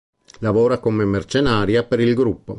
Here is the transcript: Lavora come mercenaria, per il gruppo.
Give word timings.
Lavora 0.39 0.79
come 0.79 1.05
mercenaria, 1.05 1.83
per 1.83 1.99
il 1.99 2.15
gruppo. 2.15 2.49